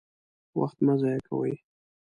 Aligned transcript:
وخت 0.59 0.77
مه 0.85 0.93
ضايع 1.01 1.21
کوئ! 1.29 1.53